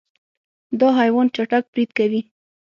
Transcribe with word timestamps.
دا 0.79 0.89
حیوان 0.99 1.27
چټک 1.35 1.63
برید 1.71 1.91
کوي. 1.97 2.21